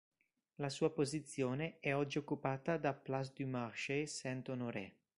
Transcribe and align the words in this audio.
La 0.55 0.69
sua 0.69 0.89
posizione 0.89 1.77
è 1.79 1.93
oggi 1.95 2.17
occupata 2.17 2.77
da 2.77 2.91
Place 2.91 3.33
du 3.35 3.45
Marché-Saint-Honoré. 3.47 4.95